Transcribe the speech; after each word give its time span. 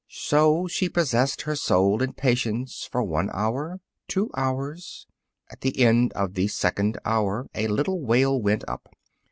So 0.09 0.65
she 0.65 0.89
possessed 0.89 1.43
her 1.43 1.55
soul 1.55 2.01
in 2.01 2.13
patience 2.13 2.89
for 2.91 3.03
one 3.03 3.29
hour, 3.33 3.81
two 4.07 4.31
hours. 4.35 5.05
At 5.51 5.61
the 5.61 5.77
end 5.79 6.11
of 6.13 6.33
the 6.33 6.47
second 6.47 6.97
hour, 7.05 7.45
a 7.53 7.67
little 7.67 8.01
wail 8.01 8.41
went 8.41 8.63
up. 8.67 8.95